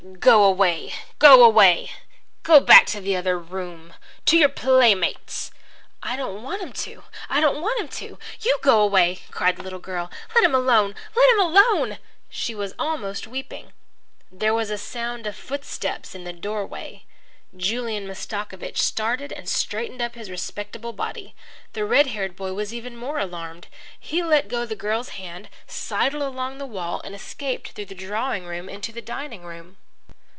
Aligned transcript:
"Go 0.19 0.43
away! 0.45 0.93
Go 1.19 1.43
away! 1.43 1.91
Go 2.41 2.59
back 2.59 2.87
to 2.87 2.99
the 3.01 3.15
other 3.15 3.37
room, 3.37 3.93
to 4.25 4.35
your 4.37 4.49
playmates." 4.49 5.51
"I 6.01 6.15
don't 6.15 6.41
want 6.41 6.61
him 6.61 6.73
to. 6.73 7.03
I 7.29 7.39
don't 7.39 7.61
want 7.61 7.79
him 7.79 7.87
to! 7.87 8.19
You 8.41 8.57
go 8.63 8.81
away!" 8.81 9.21
cried 9.29 9.57
the 9.57 9.77
girl. 9.77 10.09
"Let 10.33 10.43
him 10.43 10.55
alone! 10.55 10.95
Let 11.15 11.29
him 11.31 11.39
alone!" 11.39 11.97
She 12.29 12.55
was 12.55 12.73
almost 12.79 13.27
weeping. 13.27 13.73
There 14.31 14.53
was 14.55 14.71
a 14.71 14.77
sound 14.79 15.27
of 15.27 15.35
footsteps 15.35 16.15
in 16.15 16.23
the 16.23 16.33
doorway. 16.33 17.05
Julian 17.55 18.07
Mastakovich 18.07 18.81
started 18.81 19.31
and 19.31 19.47
straightened 19.47 20.01
up 20.01 20.15
his 20.15 20.31
respectable 20.31 20.93
body. 20.93 21.35
The 21.73 21.85
red 21.85 22.07
haired 22.07 22.35
boy 22.35 22.53
was 22.53 22.73
even 22.73 22.97
more 22.97 23.19
alarmed. 23.19 23.67
He 23.99 24.23
let 24.23 24.47
go 24.47 24.65
the 24.65 24.75
girl's 24.75 25.09
hand, 25.09 25.47
sidled 25.67 26.23
along 26.23 26.57
the 26.57 26.65
wall, 26.65 27.01
and 27.03 27.13
escaped 27.13 27.71
through 27.73 27.85
the 27.85 27.95
drawing 27.95 28.45
room 28.45 28.67
into 28.67 28.91
the 28.91 29.01
dining 29.01 29.43
room. 29.43 29.77